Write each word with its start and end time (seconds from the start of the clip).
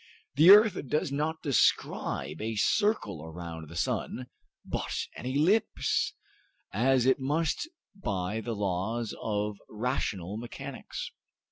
The 0.33 0.49
earth 0.49 0.79
does 0.87 1.11
not 1.11 1.43
describe 1.43 2.41
a 2.41 2.55
circle 2.55 3.23
around 3.23 3.69
the 3.69 3.75
sun, 3.75 4.25
but 4.65 5.05
an 5.15 5.27
ellipse, 5.27 6.15
as 6.73 7.05
it 7.05 7.19
must 7.19 7.69
by 7.93 8.41
the 8.43 8.55
laws 8.55 9.13
of 9.21 9.57
rational 9.69 10.37
mechanics. 10.37 11.11